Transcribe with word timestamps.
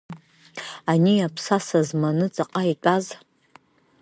Ани 0.91 1.25
аԥсаса 1.27 1.79
зманы 1.87 2.27
ҵаҟа 2.35 2.61
итәаз. 2.71 3.05